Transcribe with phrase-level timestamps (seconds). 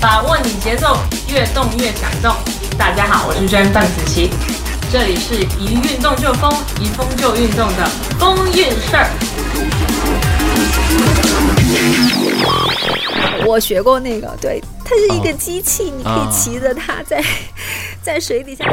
[0.00, 0.96] 把握你节奏，
[1.28, 2.32] 越动越感动。
[2.78, 4.30] 大家好，我是娟范子琪，
[4.92, 6.48] 这里是一运动就疯，
[6.80, 7.84] 一疯就运动的
[8.16, 9.10] 风运事儿。
[13.44, 17.20] 我学过那个，对，它是一个机器，你可以骑着它在
[18.00, 18.64] 在水底下。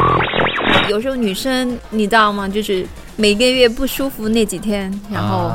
[0.89, 2.47] 有时候女生你知道吗？
[2.47, 2.85] 就是
[3.15, 5.51] 每个月不舒服那几天，然后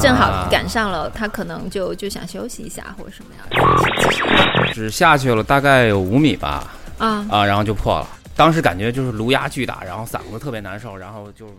[0.00, 7.26] 正好赶上了，他可能就就想休息一下或者什么样只下去了大概有五米吧，啊。
[7.30, 8.08] 啊，然后就破了。
[8.34, 11.52] 当时感觉就是颅压巨大，然后嗓子特别难受，然后就是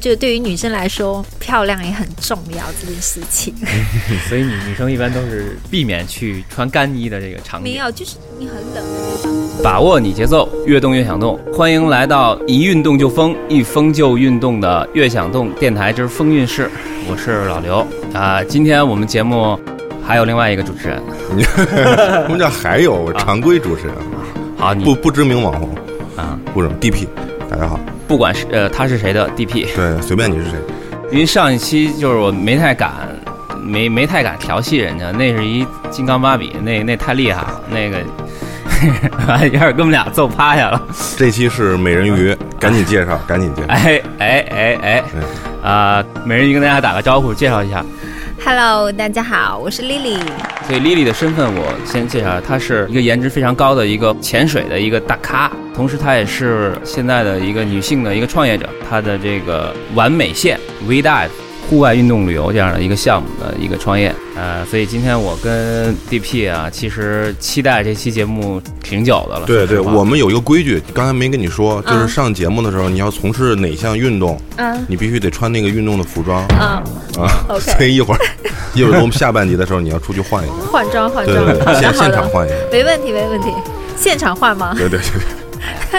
[0.00, 3.52] 就对于女生来说，漂亮也很重要这件事情。
[4.28, 7.72] 所以女女生一般都是避免去穿干衣的这个场景。
[7.72, 9.37] 没有，就是你很冷的地方。
[9.62, 11.38] 把握你节奏，越动越想动。
[11.52, 16.70] 欢迎来到一运动就疯，一疯就运动的越想动电台之风韵事。
[17.10, 17.84] 我是老刘。
[18.12, 19.58] 啊、今天我们节目
[20.06, 21.02] 还有另外一个主持人，
[21.46, 23.94] 什么叫还有常规主持人？
[24.56, 24.84] 好，你。
[24.84, 25.68] 不不知名网红，
[26.16, 27.06] 啊，不什么 DP，
[27.50, 30.58] 大家好，不管是呃他是谁的 DP，对，随便你是谁，
[31.10, 32.92] 因为上一期就是我没太敢，
[33.60, 37.98] 没没太敢调戏人家，那是一金刚芭比，那那太厉害了，那个
[39.46, 40.80] 一下给我们俩揍趴下了。
[41.16, 45.04] 这期是美人鱼， 赶紧介绍，赶紧介绍，哎哎哎哎，
[45.62, 47.84] 啊、美人鱼跟大家打个招呼，介绍一下。
[48.44, 50.20] Hello，大家好，我是 Lily。
[50.66, 61.28] 所以 Lily 的身份我先介绍，她是一个颜值非常高的一个潜水的一个大咖，同时她也是现在的一个女性的一个创业者，她的这个完美线 V Dive
[61.68, 69.44] 户外运动旅游这样的一个项目的一个创业，呃，所以今天我跟 DP 啊，其实期待这期节目挺久的了。
[69.46, 72.08] 对对，我们有一个规矩，刚才没跟你说，就是嗯。
[72.08, 74.82] 上节目的时候，你要从事哪项运动，嗯。
[74.88, 76.42] 你必须得穿那个运动的服装。
[76.50, 77.44] 嗯，啊。
[77.48, 78.20] OK 所以一会儿，
[78.74, 83.52] 一会儿我们下半集的时候，你要出去换一下，换装换装，对对对， 现现场换一下，没问题没问题，
[83.94, 84.74] 现场换吗？
[84.74, 84.98] 对对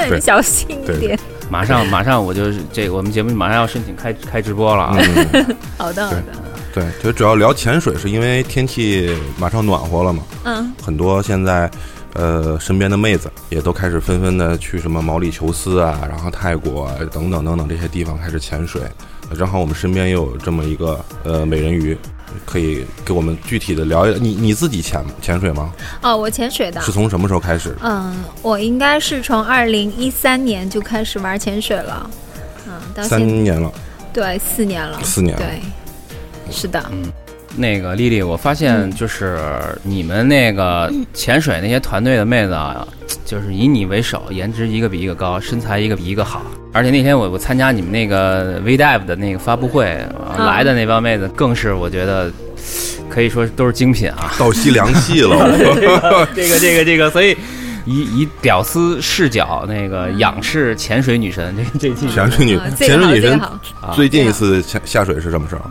[0.09, 0.19] 对。
[0.19, 1.19] 小心一对点。
[1.49, 4.97] 马上 马上我就是这个我们节目马上要申请开开直播了啊。
[4.97, 6.23] 嗯， 好的好的，
[6.73, 11.69] 对，就主要聊潜水，是因为天气马上暖和了嘛，嗯很多现在，
[12.13, 18.81] 呃，身边的妹子也都开始纷纷的去什么毛里求斯啊，然后泰国啊等等等等这些地方开始潜水。
[19.37, 21.95] 正好我们身边也有这么一个呃美人鱼，
[22.45, 24.17] 可以给我们具体的聊一聊。
[24.19, 25.73] 你你自己潜潜水吗？
[26.01, 26.91] 哦，我潜水的是。
[26.91, 27.75] 从什么时候开始？
[27.81, 32.09] 嗯，我应该是从二零一三年就开始玩潜水了，
[32.67, 33.71] 嗯，到三年了，
[34.13, 35.45] 对四年了，四年了。
[35.45, 35.61] 对，
[36.51, 37.11] 是的，嗯
[37.55, 39.39] 那个丽丽，我发现嗯就是
[39.83, 42.87] 你们那个潜水那些团队的妹子啊，
[43.25, 46.43] 就是以你为首，颜值一个比一个高，身材一个比一个好。
[46.71, 52.31] 而且那天我我参加你们那个 V Dive 的那个发布会，啊嗯来的那帮妹子更是我觉得
[53.09, 54.31] 可以说都是精品啊。
[54.37, 55.57] 倒吸凉气了，
[56.35, 57.35] 这个这个这个，所以
[57.85, 63.41] 以以屌丝视角那个仰视潜水女神，这这期潜水女神，这个好，潜水女神
[63.95, 65.61] 最近一次下下水是什么时候？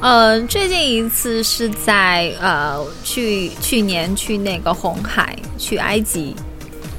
[0.00, 6.34] 呃，最近一次是在呃去去年去那个红海，去埃及。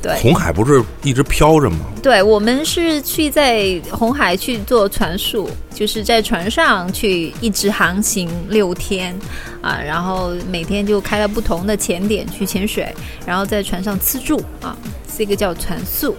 [0.01, 1.77] 对，红海不是一直飘着吗？
[2.01, 9.15] 对，我们是去在红海去做船宿，就是在船上去一直航行六天
[9.61, 12.91] 啊，然后每天就开了不同的潜点去潜水，
[13.27, 14.75] 然后在船上吃住啊，
[15.15, 16.15] 这个叫船宿。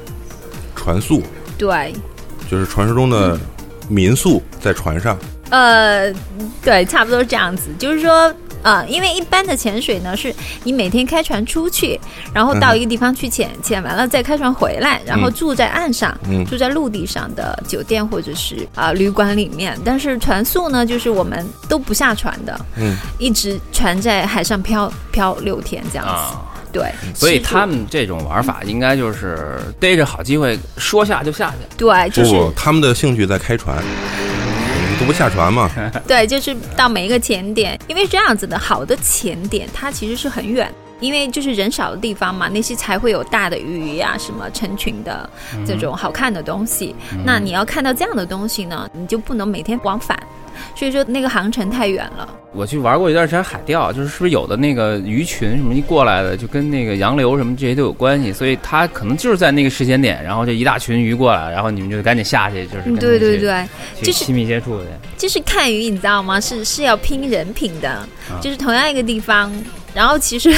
[0.77, 1.21] 船宿
[1.59, 1.93] 对，
[2.49, 3.37] 就是传说中的
[3.89, 5.19] 民宿，在船上。
[5.51, 6.13] 呃，
[6.63, 8.33] 对，差不多这样子，就是说。
[8.63, 10.35] 呃，因为一般的潜水呢，是
[10.65, 12.01] 你每天开船出去，
[12.33, 19.79] 然后到一个地方去潜，潜完了再开船回来，然后嗯住在岸上，嗯住在陆地上的酒店或者是啊、旅馆里面。
[19.85, 26.13] 但是船宿呢，就是我们都不下船的，嗯，一直船在海上漂漂六天这样子。
[26.13, 26.49] 啊。
[26.73, 31.57] 对，所以他们这种玩法应该就是逮着好机会说下就下去。
[31.77, 33.77] 对就是他们的兴趣在开船，
[35.05, 35.71] 不下船嘛。
[36.07, 40.73] 对，就是到每一个潜点，因为这样子的好的潜点，它其实是很远。
[41.03, 45.29] 因为就是人少的地方嘛，那些才会有大的鱼呀、什么成群的
[45.67, 46.95] 这种好看的东西。
[47.27, 50.17] 那你要看到这样的东西呢，你就不能每天往返，
[50.77, 52.27] 所以说那个航程太远了。
[52.55, 63.67] 我去玩过一段时间海钓，就是是不是有的那个鱼群什么一过来的，就跟那个洋流什么这些都有关系，所以它可能就是在那个时间点，然后就一大群鱼过来，然后你们就赶紧下去，就是对对对，
[63.99, 64.85] 就是亲密接触的。
[65.17, 66.39] 就是看鱼，你知道吗？
[66.39, 68.07] 是是要拼人品的，
[68.41, 69.51] 就是同样一个地方。
[69.95, 70.51] 然后其实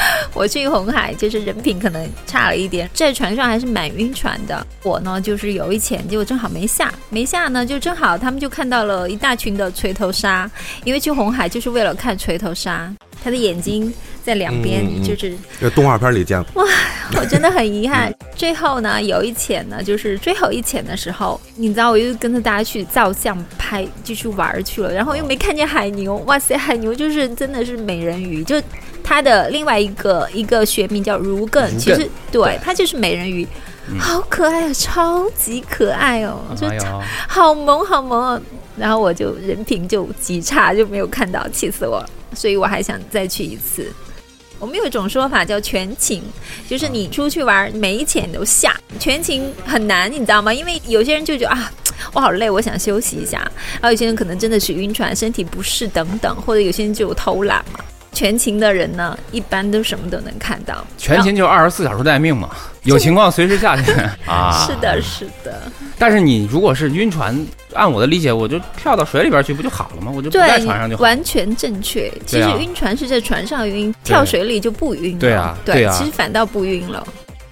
[0.34, 4.66] 我去红海，就是人品可能差了一点，在船上还是蛮晕船的。
[4.82, 10.50] 我呢，就是有一潜，结果正好没下，没下呢，就正好他们就看到了一大群的锤头鲨，
[10.84, 13.92] 因为去红海就是为了看锤头鲨，它的眼睛
[14.24, 16.70] 在两边，就是在动画片里见过，哇
[17.18, 18.12] 我真的很遗憾。
[18.34, 26.16] 最后呢，有一潜呢，就是最后一潜的时候，你知道，我又跟着大家去照相拍，就去玩儿去了，然后又没看见海牛。
[26.26, 28.60] 哇塞，海牛就是真的是美人鱼，就
[29.08, 31.98] 它的另外一个一个学名叫如艮，其实
[32.32, 33.46] 对对它就是美人鱼，
[33.88, 36.76] 嗯好可爱啊，超级可爱哦，就哎，
[37.28, 38.42] 好萌好萌哦。
[38.76, 42.10] 然后我就人品就极差，就没有看到，气死我了。
[42.34, 43.90] 所以我还想再去一次。
[44.58, 46.22] 我们有一种说法叫全勤，
[46.68, 48.74] 就是你出去玩，每一潜都下。
[48.98, 50.52] 全勤很难，你知道吗？
[50.52, 51.70] 因为有些人就觉得啊，
[52.12, 53.38] 我好累，我想休息一下。
[53.74, 57.80] 然后有些人可能真的是晕船、身体不适等等，或者有些人就有偷懒嘛。
[58.16, 60.82] 全勤的人呢，一般都什么都能看到。
[60.96, 62.48] 全勤就二十四小时待命嘛，
[62.84, 63.92] 有情况随时下去
[64.26, 64.64] 啊。
[64.66, 67.38] 是的，是的，但是你如果是晕船，
[67.74, 70.10] 按我的理解，我就跳到水里边去不就好了吗？
[70.10, 71.02] 我就不在船上就，好。
[71.02, 72.10] 完全正确。
[72.24, 75.20] 其实晕船是在船上晕，跳水里就不晕了。
[75.20, 77.06] 对啊对其实反倒不晕了。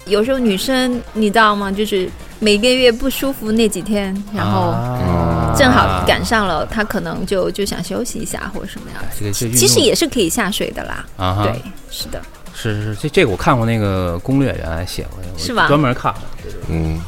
[0.05, 1.71] 有时候女生你知道吗？
[1.71, 2.09] 就是
[2.39, 4.99] 每个月不舒服那几天，然后啊
[5.57, 9.17] 正好赶上了，他可能就就想休息一下或者什么样子。
[9.19, 11.05] 这个这其实也是可以下水的啦。
[11.17, 12.21] 啊哈，对，是的。
[12.53, 16.21] 是是是，这这个我看过那个攻略，原来写过，是吧专门看了，
[16.69, 17.01] 嗯，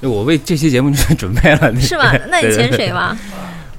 [0.00, 2.04] 对我为这期节目就准备了，那是吗？
[2.30, 3.18] 那你对对潜水吗？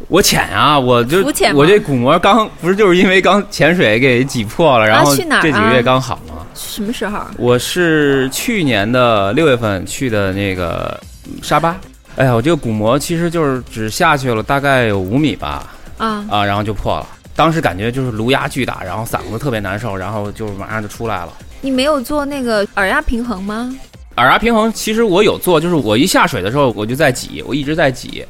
[0.07, 1.25] 我潜啊，我就
[1.55, 6.45] 我这鼓膜刚不是就是因为刚潜水给挤破了，然后这几个月刚好嘛。
[6.53, 7.19] 什么时候？
[7.37, 11.01] 我是去年的六月份去的那个
[11.41, 11.75] 沙巴。
[12.15, 17.07] 哎呀，我这个鼓膜其实就是只下去了大概有五米吧，啊，啊，然后就破了。
[17.35, 21.33] 当时感觉就是颅压巨大，然后嗓子特别难受，然后就马上就出来了。
[21.59, 23.75] 你没有做那个耳压平衡吗？
[24.15, 28.25] 耳压平衡其实我有做，就是我一下水的时候我就在挤，我一直在挤，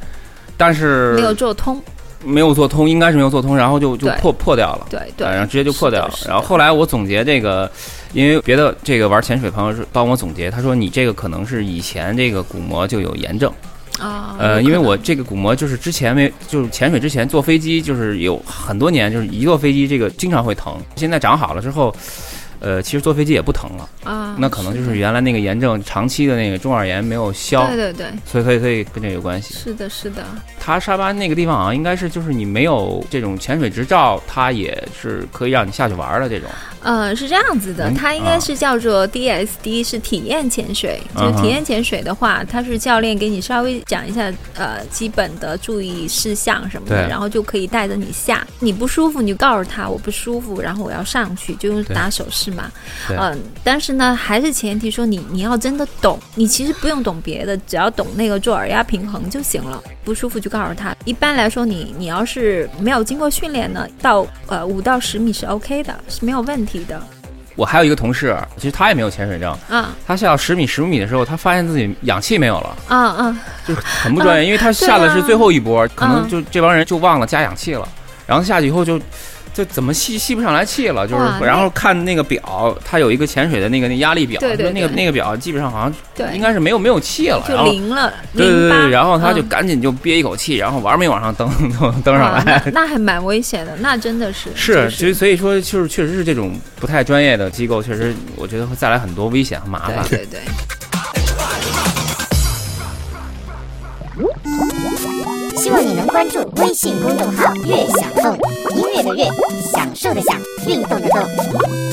[0.57, 1.79] 但是没有做通。
[2.23, 4.87] 没有做通，应该是没有做通，然后就就破破掉了。
[4.89, 7.69] 对对，啊然后直接就破掉了然后后来我总结这个，
[8.13, 13.53] 因为别的这个玩潜水朋友是帮我总结，他说你这个可能是以前这个鼓膜就有炎症。
[13.99, 20.77] 啊，呃，因为我这个鼓膜就是之前没就是潜水之前坐飞机就是有很多年，就是一坐飞机这个经常会疼。
[20.95, 21.95] 现在长好了之后，
[22.65, 23.87] 呃，其实坐飞机也不疼了。
[24.03, 29.53] 啊，那可能就是原来那个炎症长期的那个中耳炎没有消对，对对，所以所以所以跟这有关系。
[29.53, 30.23] 是的，是的。
[30.59, 36.49] 他沙巴那个地方好像应该是就是你没有这种潜水执照，他也是可以让你下去玩的这种。
[36.81, 40.99] 呃，是这样子的，嗯它应该是叫做 DSD，是体验潜水。
[41.15, 48.45] 就是体验潜水的话，它是教练给你稍微讲一下呃基本的注意事项什么的，然后就可以带着你下。
[48.59, 52.71] 你不舒服，你就告诉他我不舒服，然后我要上去，就用打手势嘛。
[53.07, 59.83] 对嗯，但是呢，还是前提说你你要真的懂，你其实不用懂别的，只要懂那个做耳压平衡就行了。
[60.03, 60.95] 不舒服就告诉他。
[61.03, 67.01] 一般来说你，你要是没有经过训练呢，到呃五到十米是 OK 的，是没有问题的。
[67.55, 73.39] 我还有一个同事，其实他也没有潜水证，啊他下到十米、十五米的时候，他发现自己氧气没有了，啊啊！
[73.65, 77.87] 就是很不专业， 因为他下的是最后一波，可能就这帮人就忘了加氧气了，
[78.27, 78.99] 然后下去以后就。
[79.55, 89.47] 就怎么吸吸不上来气了，就是然后看那个表，它有一个潜水的那个那压力表，对对说那个那个表基本上好像对，应该是没有没有气了，就零了，对对对，然后他就嗯。
[89.55, 91.49] 赶紧就憋一口气，然后玩命往上登
[91.79, 100.03] 登登上哇来，那那还蛮危险的，那真的是是，就所以所以说就是确实是这种不太专业的机构，确实我觉得会带来很多危险和麻烦。
[100.09, 100.39] 对对对。
[105.65, 108.37] 希望你能关注微信公众号“悦享动”，
[108.77, 109.23] 音乐的悦，
[109.73, 111.84] 享受的享，运动的动。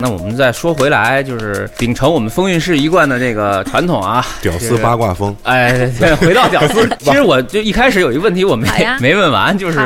[0.00, 8.68] 那我们再说回来，就是秉承我们风韵市一贯的这个传统啊， 屌丝八卦风，哎，对回到屌丝， 其实我就一开始有一个问题我没
[9.00, 9.80] 没问完，就是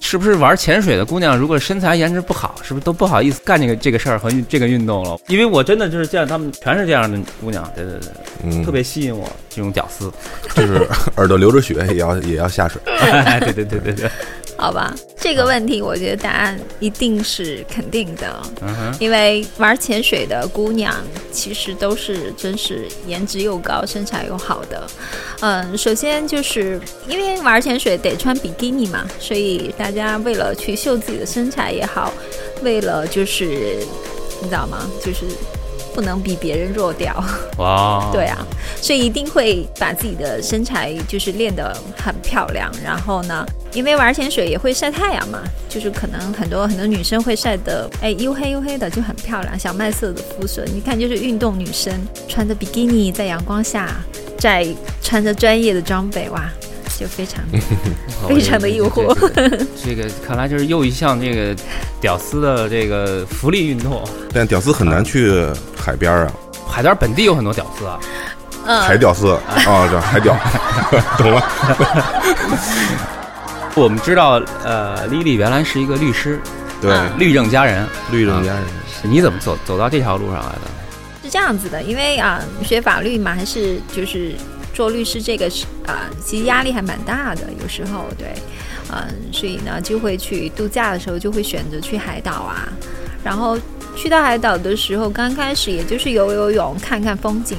[0.00, 5.18] 是不是玩潜水的姑娘，如果身材颜值不好，是不是都不好意思干这个这个事儿和这个运动了？
[5.28, 8.08] 因为我真的就是见他们全是这样的姑娘，对对对，
[8.44, 10.10] 嗯，特别吸引我这种屌丝。
[10.54, 12.80] 就是耳朵流着血也要也要下水。
[12.86, 14.10] 哎，对对对对对，
[14.60, 20.94] 好吧，这个问题我觉得答案一定是肯定的，嗯，因为玩潜水的姑娘
[21.32, 24.86] 其实都是真是颜值又高、身材又好的。
[25.40, 32.12] 嗯，首先就是因为玩潜水得穿比基尼嘛，所以大家为了去秀自己的身材也好，
[32.62, 33.78] 为了就是
[34.42, 34.90] 你知道吗？
[35.02, 35.24] 就是
[35.94, 37.14] 不能比别人弱掉。
[37.58, 38.38] 哇， 对啊，
[38.80, 42.70] 所以一定会把自己的身材就是练得很漂亮。
[42.84, 50.64] 然后呢，因为玩潜水也会晒太阳嘛，就是可能很多很多女生会晒得哎黝黑黝黑的，就很漂亮，小麦色的肤色。
[50.72, 51.92] 你看，就是运动女生
[52.28, 54.00] 穿着比基尼在阳光下，
[54.38, 54.66] 在
[55.02, 56.48] 穿着专业的装备，哇，
[57.00, 57.42] 就非常
[58.22, 59.16] 哦非常的诱惑
[59.82, 61.56] 这个看来就是又一项这个
[62.00, 64.06] 屌丝的这个福利运动。
[64.34, 66.30] 但屌丝很难去海边啊，
[66.68, 67.98] 海边本地有很多屌丝啊，
[68.66, 69.28] 嗯海屌丝
[69.66, 70.36] 啊，这海屌，
[71.16, 71.42] 懂了。
[73.74, 74.32] 我们知道，
[74.64, 76.38] 呃，丽丽原来是一个律师，
[76.82, 77.86] 对，嗯律政佳人。
[78.10, 78.62] 律政佳人，
[79.02, 80.60] 你怎么走走到这条路上来的？
[81.22, 84.34] 是这样子的，因为啊，学法律嘛，还是就是
[84.80, 88.28] 做律师这个是啊，其实压力还蛮大的，有时候对，
[88.90, 88.96] 嗯，
[89.30, 92.66] 所以呢，就会去度假的时候就会选择去海岛啊，
[93.22, 93.58] 然后
[93.94, 97.58] 去到海岛的时候，刚开始也就是游游泳、看看风景。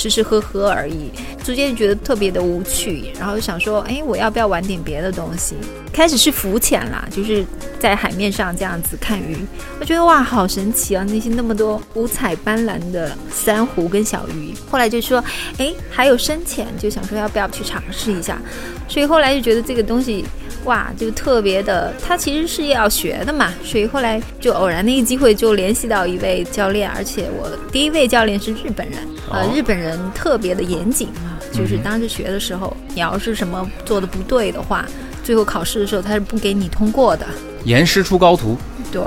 [0.00, 1.10] 吃吃喝喝而已，
[1.44, 5.54] 逐渐觉得特别的无趣，然后就想说，哎，我要不要玩点别的东西？
[5.92, 7.44] 开始是浮潜啦，就是
[7.78, 9.36] 在海面上这样子看鱼，
[9.78, 11.04] 我觉得哇，好神奇啊！
[11.10, 14.54] 那些那么多五彩斑斓的珊瑚跟小鱼。
[14.70, 15.22] 后来就说，
[15.58, 18.40] 哎，还有深潜，就想说要不要去尝试一下。
[18.88, 20.24] 所以后来就觉得这个东西，
[20.64, 23.52] 哇，就特别的，他其实是要学的嘛。
[23.64, 28.98] 所以后来就偶然的一个机会，就联系到一位教练，而且我第一位教练是日本人，
[29.30, 29.52] 呃，哦。
[29.54, 34.84] 日本人特别的严谨啊，就是当时学的时候，你要是什么做的不对的话，
[35.24, 37.26] 最后考试的时候他是不给你通过的。
[37.64, 38.56] 严师出高徒，
[38.92, 39.02] 对，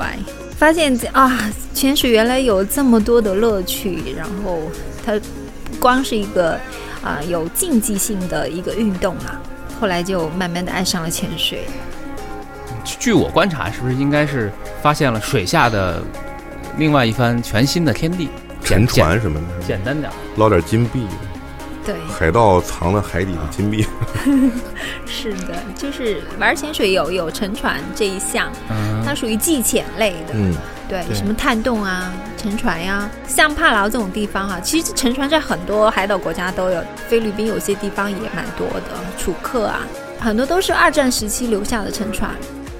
[0.57, 4.59] 发现啊，潜水原来有这么多的乐趣，然后
[5.05, 6.59] 它不光是一个
[7.03, 9.41] 啊有竞技性的一个运动啊，
[9.83, 11.65] 后来就慢慢的爱上了潜水。
[12.85, 14.49] 据我观察，是不是应该是
[14.81, 16.01] 发现了水下的
[16.77, 18.29] 另外一番全新的天地？
[18.63, 21.05] 沉船什么的，简单点，捞点金币，
[21.85, 23.85] 对，海盗藏了海底的金币。
[25.05, 30.33] 是的，就是玩潜水有有沉船这一项，嗯，它属于技潜类的。
[30.33, 30.53] 嗯，
[30.87, 32.09] 对，对什么探洞啊、
[32.43, 38.83] 沉船呀、像帕劳这种地方哈、其实沉船在很多海岛国家都有，菲律宾有些地方也蛮多的，
[39.17, 39.79] 楚克啊，
[40.19, 42.29] 很多都是二战时期留下的沉船，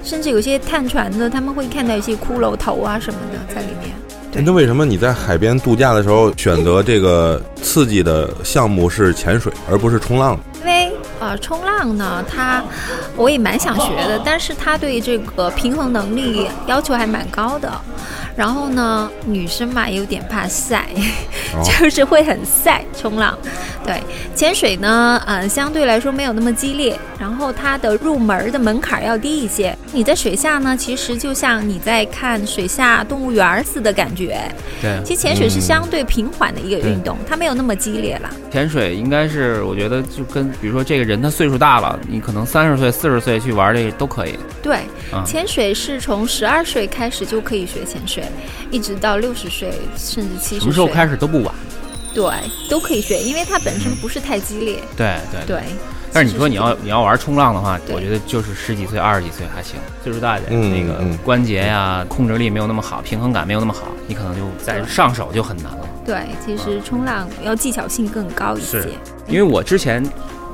[0.02, 3.96] 甚至有些探船的，他们会看到一些骷髅头啊什么的在里面。
[4.30, 10.38] 对那为什么你在海边度假的时候选择这个刺激的项目是潜水，而不是冲浪？
[10.60, 12.62] 因为呃，冲浪呢，它
[13.16, 17.72] 我也蛮想学的，但是它对这个平衡能力要求还蛮高的。
[18.36, 20.86] 然后呢，女生嘛有点怕晒，
[21.54, 23.38] 哦 就是会很晒冲浪。
[23.84, 24.02] 对，
[24.34, 29.76] 潜水呢，呃，相对来说没有那么激烈，然后它的入门的门槛要低一些。
[29.92, 34.40] 你在水下呢，其实就像你在看水下动物园儿似的感觉。
[34.80, 38.30] 对，其实潜水是相对平缓的一个运动，它没有那么激烈了。
[38.50, 44.36] 潜水应该是我觉得就跟比如说这个人他岁数大了，你可能三十岁、四十岁去玩这个都可以。
[44.62, 44.76] 对，
[45.12, 48.23] 啊潜水是从十二岁开始就可以学潜水，
[48.70, 50.60] 一直到六十岁甚至七十岁。
[50.60, 51.54] 什么时候开始都不晚。
[52.14, 52.24] 对，
[52.68, 54.78] 都可以学，因为它本身不是太激烈。
[54.96, 55.44] 对对。
[55.46, 55.62] 对。
[56.12, 65.88] 但是你说你要你要玩冲浪的话，我觉得就是十几岁、二十几岁还行，岁数大一点，嗯那个嗯关节呀、控制力没有那么好，平衡感没有那么好，你可能就在上手就很难了。
[66.06, 68.86] 对，其实冲浪要技巧性更高一些。
[69.26, 70.04] 因为我之前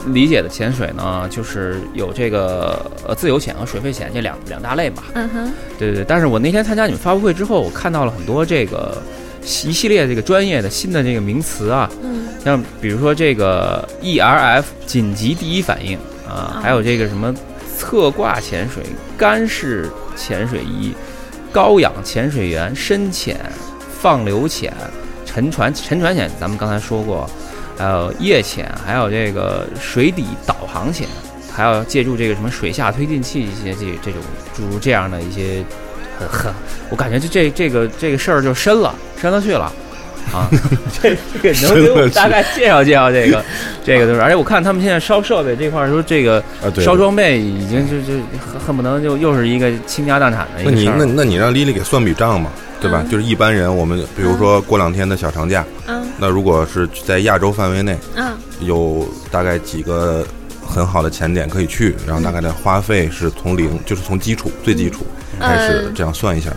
[0.07, 5.05] 理解的潜水呢，就是有这个呃自由潜和水肺潜这两两大类吧。
[5.15, 6.05] 嗯哼，对对对。
[6.05, 8.97] 但是我那天参加你们发布会之后，我看到了很多这个
[9.43, 15.97] 一系列这个专业的新的这个名词啊，嗯，像比如说这个 ERF 紧急第一反应
[16.29, 17.35] 啊，哦还有这个什么
[17.77, 18.83] 侧挂潜水、
[19.17, 20.95] 干式潜水衣、
[21.53, 23.39] 高氧潜水员、深潜、
[24.01, 24.73] 放流潜、
[25.25, 27.29] 沉船沉船潜，咱们刚才说过，
[27.81, 31.09] 还有夜潜，还有这个水底导航潜，
[31.51, 34.21] 还要借助这个什么水下推进器一些这这种
[34.55, 35.65] 诸如这样的一些
[36.19, 36.53] 很很，
[36.91, 39.73] 我感觉就这这个这个事儿就深了，深了去了。
[40.33, 40.49] 啊，
[41.03, 43.45] 这这个能给我们大概介绍介绍这个，
[43.85, 46.85] 这个就是，而且我看他们现在烧设备这块儿说，这个啊，对。
[46.85, 52.51] 烧装备已经就就恨恨不能就又是一个倾家荡产的一那你个事儿那那你让丽丽给算笔账嘛，
[52.81, 53.03] 对吧？
[53.05, 60.25] 嗯就是一般人，我们比如说过两天的小长假，嗯那如果是在亚洲范围内，嗯，有大概几个
[60.67, 65.05] 很好的前点可以去，然后大概的花费是从零，就是从基础最基础
[65.41, 66.51] 开始嗯这样算一下。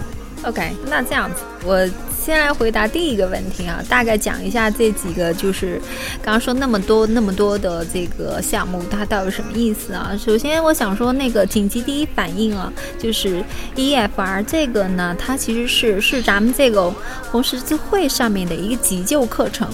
[0.43, 1.79] OK，那这样子，我
[2.24, 5.77] 先来回答第一个问题啊，大概讲一下这几个，就是
[6.22, 10.15] 刚刚说那么多那么多的这个项目，它到底什么意思啊？
[10.18, 13.44] 首先，我想说那个紧急第一反应啊，就是
[13.75, 16.89] EFR 这个呢，它其实是是咱们这个
[17.30, 19.68] 红十字会上面的一个急救课程。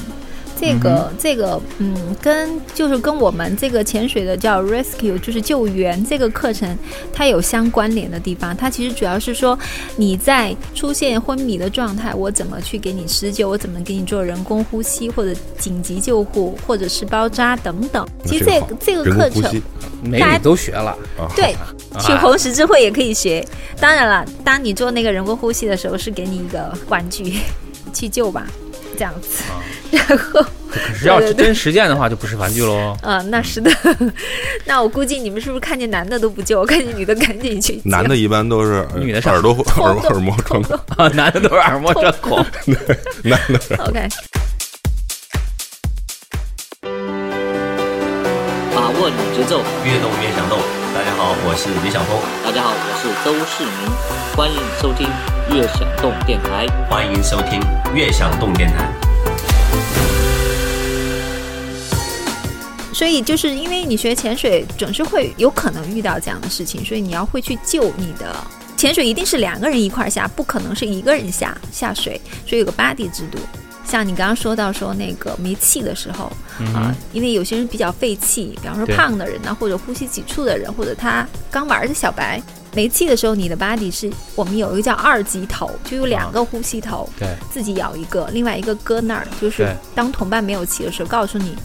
[0.60, 6.78] 这个、这个，嗯，跟就是跟我们这个潜水的叫 rescue，就是救援这个课程，
[7.14, 8.56] 它有相关联的地方。
[8.56, 9.58] 它其实主要是说
[9.96, 18.06] 你在出现昏迷的状态，我怎么去给你施救，我怎么给你做人工呼吸或者紧急救护，或者是包扎等等。
[18.26, 19.64] 其实这好这个课程工呼吸
[20.04, 21.54] 美女都学了，啊，对，
[21.94, 23.46] 啊去红十字会也可以学。
[23.80, 27.38] 当然了，当你做那个人工呼吸的时候，是给你一个玩具
[27.94, 28.46] 去救吧，
[29.00, 29.44] 这样子。
[29.90, 32.96] 然后，可是要对对对真实践的话，就不是玩具喽。
[33.02, 33.72] 啊，那是的。
[34.66, 37.80] 那我估计你们是不是看见男的都不救，看见女的赶紧去？
[37.86, 42.46] 男的一般都是呃女的上耳朵耳耳膜穿孔，啊，男的都是耳膜穿孔。
[43.24, 44.08] 男的 OK，
[48.76, 49.64] 把握你节奏。
[49.86, 50.79] 越动越想动。
[51.32, 53.92] 我是李晓峰，大家好，我是周世明，
[54.36, 55.08] 欢迎收听
[55.56, 56.66] 悦享动电台。
[56.90, 57.62] 欢迎收听
[57.94, 58.92] 悦享动电台。
[62.92, 68.36] 所以就是因为你学潜水，总是会有可能遇到这样的事情，所以你要会去救你的。
[68.76, 73.38] 潜水一定是两个人一块下，不可能是一个人下下水，所以有个 buddy 制度。
[73.90, 76.32] 像你刚刚说到说那个没气的时候
[76.76, 82.42] 啊、因为有些人比较费气，比方说胖的人呢，或者呼吸急促的人，或者他刚玩的小白，
[82.74, 91.56] 没气的时候，你的 buddy 是我们有一个叫二级头，就有两个呼吸头，对，自己咬一个，另外一个搁那儿，就是当同伴没有气的时候，告诉你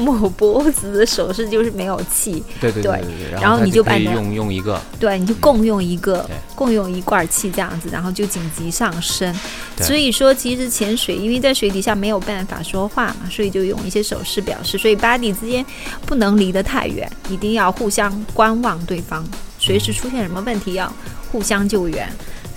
[0.00, 3.40] 摸脖子的手势就是没有气，对对对对对。
[3.40, 9.34] 然后你就用用一个，对，你就共用一个对，共用一罐气这样子，然后就紧急上升。
[9.78, 14.78] 所以说，其实潜水，因为在水底下没有办法说话嘛，所以就用一些手势表示。
[14.78, 15.64] 所以 body 之间
[16.06, 19.24] 不能离得太远，一定要互相观望对方，
[19.58, 20.92] 随时出现什么问题要
[21.30, 22.10] 互相救援。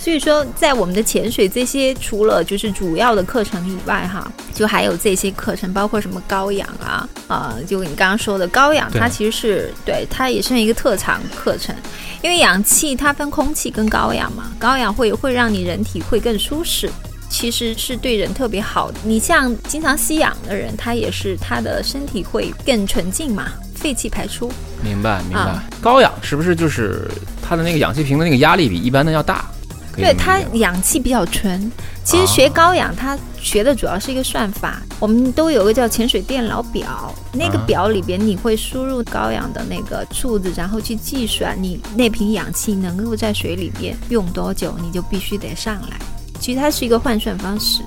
[0.04, 11.74] 所以说，在我们的潜水这些除了就是主要的课程以外，哈，就还有这些课程，包括什么高氧啊，啊、就你刚刚说的高氧，它其实是对它也是一个特长课程，
[12.22, 16.92] 因为氧气它分空气跟高氧嘛，高氧会会让你人体会更舒适。
[17.30, 19.00] 其实是对人特别好的。
[19.06, 24.52] 你像经常吸氧的人，他也是他的身体会更纯净嘛，废气排出。
[24.84, 25.64] 明白明白啊。
[25.82, 27.10] 高氧是不是就是
[27.42, 29.50] 它的那个氧气瓶的那个压力比一般的要大？
[29.96, 31.72] 对它氧气比较纯。
[32.04, 34.82] 其实学高氧，它学的主要是一个算法。
[35.00, 45.98] 我们都有个叫潜水电脑表，那个啊表里边你会输入高氧的那个数字，然后去计算你那瓶氧气能够在水里边用多久，你就必须得上来。
[46.40, 47.82] 其实它是一个换算方式。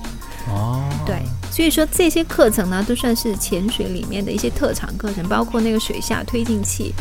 [0.49, 6.95] 哦，对，所以说这些课程呢，都算是潜水里面的一些特长课程，包括那个水下推进器。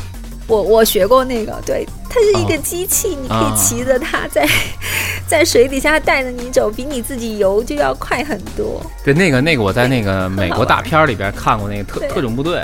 [0.47, 4.47] 我我学过那个，对，它是一个哦机器，你可啊以骑着它在
[5.27, 8.79] 在水底下带着你走，比你自己游就要快很多。
[9.03, 12.63] 对，那个那个我在那个 美国大片儿里边看过那个特特种部队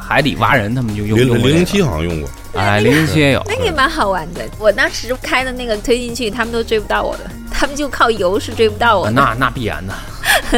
[0.00, 4.42] 海底挖人，他们就用零零零七好像用过，哎，零零七也有，那个也蛮好玩的。
[4.58, 9.22] 我当时开的那个推进器，他们都追不到我的，他们就靠游是追不到我的。
[9.22, 9.94] 啊那那必然的。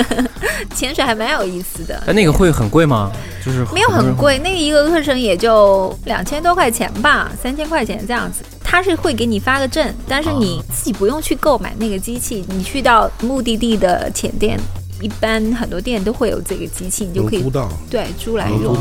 [0.75, 2.03] 潜水还蛮有意思的。
[2.07, 3.11] 但那个会很贵吗？
[3.45, 8.43] 就是没有很贵，那个一个课程也就两千多块钱吧，三千块钱这样子。
[8.63, 14.59] 他是会给你发个证，但是你自己不用去购买那个机器，你去到目的地的潜店，
[15.01, 17.69] 一般很多店都会有这个机器，你就可以租到。
[17.91, 18.75] 对租来用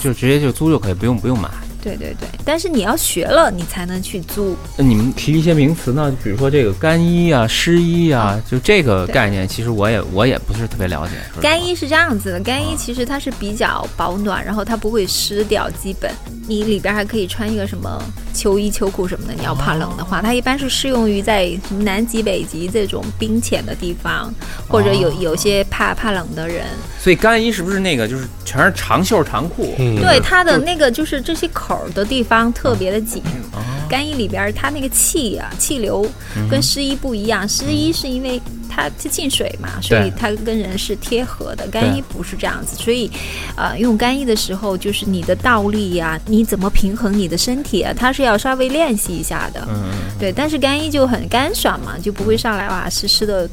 [0.00, 1.50] 就直接就租就可以，不用不用买。
[1.84, 4.56] 对对对，但是你要学了，你才能去租。
[4.78, 6.10] 那你们提一些名词呢？
[6.24, 11.12] 比如说这个干衣啊、湿衣啊，就这个概念，其实我也我也不是特别了解。
[11.42, 16.10] 干衣是这样子的，干衣其实它是比较保暖，然后它不会湿掉，基本
[16.48, 19.34] 你里边还可以穿一个什么秋衣秋裤什么的。
[19.34, 24.32] 你要怕冷的话，它一般是适用于在什么南极、北极这种冰浅的地方，
[24.68, 26.64] 或者有哦有些怕怕冷的人。
[26.98, 29.74] 所以干衣是不是那个就是全是长袖长裤？
[29.78, 33.22] 嗯，对它的那个就是这些口儿的地方特别的紧。
[33.52, 36.04] 哦干衣里边它那个气啊气流
[36.50, 41.66] 跟湿衣不一样，湿衣是因为它它进水嘛，所以它跟人是贴合的。
[41.68, 43.08] 干衣不是这样子，所以
[43.56, 49.64] 呃用干衣的时候，就是你的倒立呀、你怎么平衡你的身体啊，它是要稍微练习一下的。
[49.68, 53.48] 嗯，对，但是干衣就很干爽嘛，就不会上来哇湿湿的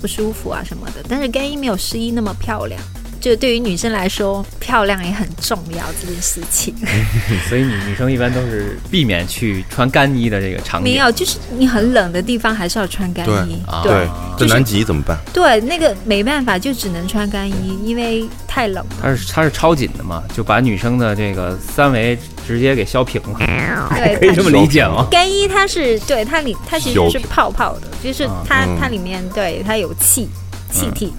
[0.00, 1.04] 不舒服啊什么的。
[1.06, 2.80] 但是干衣没有湿衣那么漂亮。
[3.20, 6.74] 就对于女生来说，漂亮也很重要这件事情。
[7.48, 10.92] 所以女女生一般都是避免去穿干衣的这个场景。
[10.92, 13.62] 没有，就是你很冷的地方还是要穿干衣。
[13.66, 14.06] 啊对，
[14.38, 15.16] 就是在南极怎么办？
[15.32, 18.96] 对，那个没办法，就只能穿干衣，因为太冷了。
[19.02, 25.06] 它是它是超紧的嘛，就把女生的这个三围直接给削平了，对， 可以这么理解吗？
[25.10, 30.28] 干衣它是对它里它其实是泡泡的，就是啊它、嗯它里面对它有气
[30.70, 31.12] 气体。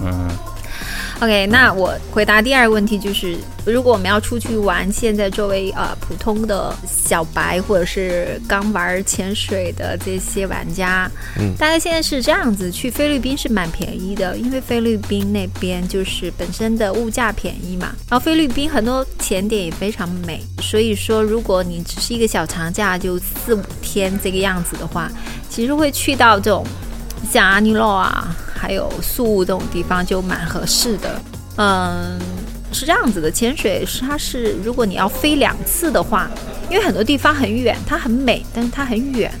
[0.00, 0.28] 嗯，
[1.20, 11.54] OK，那我回答第二个问题就是，如果我们要出去玩，现在作为呃普通的小白或者是刚玩潜水的这些玩家，嗯。
[11.56, 25.10] 大概现在是这样子，去菲律宾是蛮便宜的，因为菲律宾那边就是本身的物价便宜嘛，然后菲律宾很多潜点也非常美，所以说如果你只是一个小长假，就四五天这个样子的话，
[25.48, 26.66] 其实会去到这种
[27.30, 31.20] 像阿尼洛啊，还有宿务这种地方就蛮合适的。
[31.56, 32.18] 嗯，
[32.72, 36.28] 是这样子的，潜水是它是如果你要飞两次的话，
[36.70, 39.32] 因为很多地方很远，它很美，但是它很远，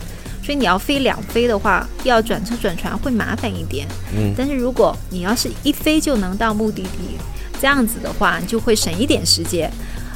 [0.42, 3.86] 所以你要飞两飞的话，要转车转船会麻烦一点。
[4.16, 7.18] 嗯但是如果你要是一飞就能到目的地，
[7.60, 9.70] 这样子的话，你就会省一点时间。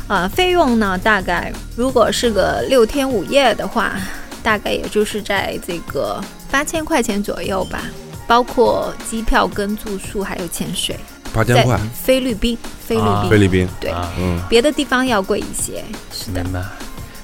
[0.06, 3.94] 呃，费用呢，大概如果是个六天五夜的话，
[4.42, 6.20] 大概也就是在这个
[6.50, 7.82] 八千块钱左右吧，
[8.26, 10.96] 包括机票跟住宿还有潜水。
[10.96, 15.84] 在八千块，菲律宾，菲律啊宾，菲律宾，对，啊嗯，别的地方要贵一些。
[16.10, 16.62] 是的，明白。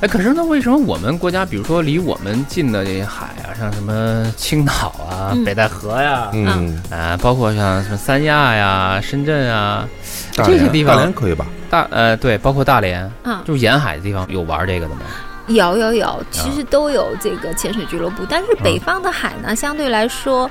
[0.01, 4.73] 哎，可是那为什么我们国家，比如说离我们近的这些海啊，像什么青岛
[5.09, 9.89] 啊、嗯北戴河呀，嗯，啊，包括像什么三亚呀、深圳啊，
[10.33, 11.47] 这些地方大连可以吧？
[11.71, 15.03] 大呃对，包括大连，嗯，就是沿海的地方有玩这个的吗？
[15.47, 20.51] 有有有，其实都有这个潜水俱乐部，但是嗯北方的海呢，相对来说，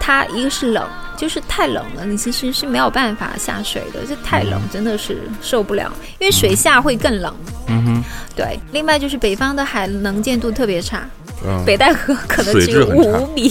[0.00, 7.34] 它一个是冷，就是太冷了，你其实是没有办法下水的，这太冷真的是受不了，因为水下会更冷。
[7.68, 11.08] 嗯哼，对，另外就是北方的海能见度特别差，
[11.46, 13.50] 嗯，北戴河可能只有五米，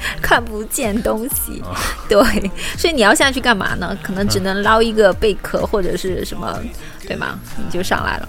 [0.22, 1.60] 看不见东西。
[1.62, 1.74] 啊
[2.08, 3.96] 对，所以你要下去干嘛呢？
[4.02, 6.58] 可能只能捞一个贝壳或者是什么，
[7.06, 7.38] 对吗？
[7.56, 8.28] 你就上来了。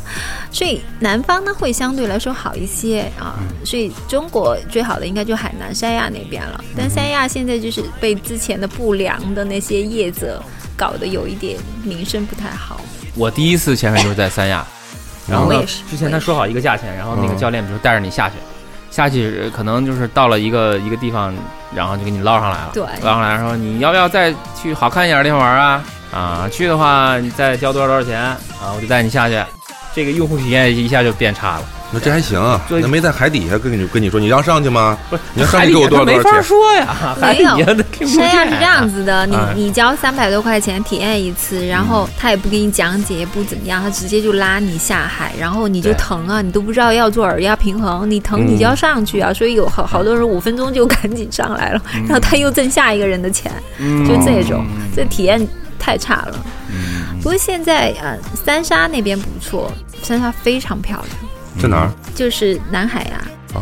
[0.51, 3.39] 所以南方呢会相对来说好一些啊。
[3.63, 10.43] 所以中国最好的应该就海南三亚那边了，但三亚现在就是被之前的不良的那些业者
[10.75, 12.81] 搞得有一点名声不太好。
[13.15, 14.65] 我第一次潜水就是在三亚，
[15.27, 18.35] 然后呢之前他说好一个价钱，然后那个嗯教练比如带着你下去，
[18.89, 21.33] 下去可能就是到了一个一个地方，
[21.73, 25.83] 然后就给你捞上来了，对捞上来说你要不要再去好看一点的地方玩啊？
[26.11, 28.37] 啊，去的话你再交多少多少钱啊？
[28.75, 29.41] 我就带你下去，
[29.93, 31.63] 这个用户体验一下就变差了。
[31.91, 34.97] 那这还行啊，那没在海底下跟你跟你说你要上去吗？
[35.09, 36.41] 不是你要上去给我多少多没法？
[36.41, 55.45] 说呀，海底没有下的听不三亚是这样子的，你哎你交三百多块钱体验一次，然后他也不给你讲解，也不怎么样，他直接就拉你下海，然后你就疼啊，你都不知道要做耳压平衡，你疼嗯你就要上去啊，所以有好好多人五分钟就赶紧上来了，然后他又挣下一个人的钱，嗯就这种，这体验
[55.79, 56.35] 太差了。
[56.71, 59.69] 嗯不过现在呃，三沙那边不错，
[60.01, 61.28] 三沙非常漂亮，
[61.59, 63.21] 在哪儿就是南海呀，
[63.53, 63.61] 啊？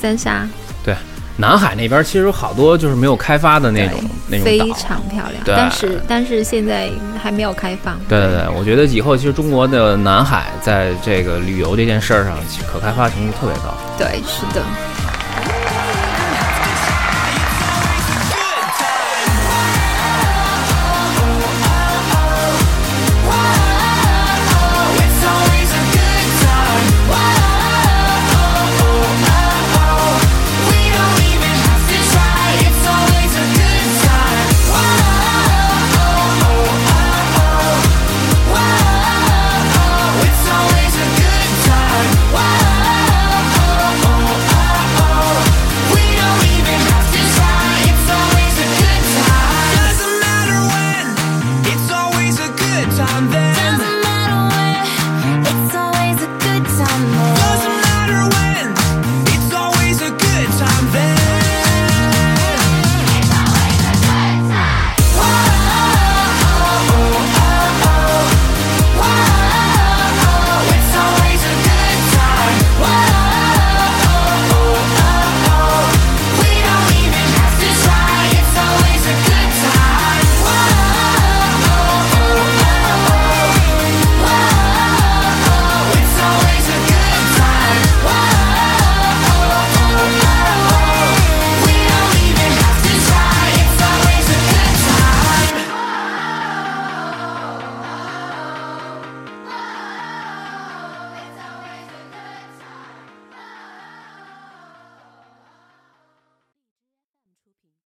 [0.00, 0.46] 三沙
[0.84, 0.94] 对
[1.36, 4.58] 南海那边其实有好多就是没有开发的那种那种非。
[4.72, 6.90] 常漂亮，对但是但是现在
[7.22, 7.98] 还没有开放。
[8.08, 12.36] 对对对，我觉得以后其实中国的南海在这个旅游这件事儿上，
[12.70, 13.74] 可开发程度特别高。
[13.98, 14.62] 对，是的。